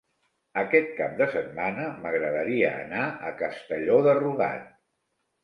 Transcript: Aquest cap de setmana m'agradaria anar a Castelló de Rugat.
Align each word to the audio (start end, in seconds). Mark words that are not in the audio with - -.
Aquest 0.59 0.87
cap 0.99 1.11
de 1.19 1.27
setmana 1.33 1.85
m'agradaria 2.05 2.73
anar 2.87 3.05
a 3.29 3.31
Castelló 3.43 4.01
de 4.09 4.19
Rugat. 4.23 4.67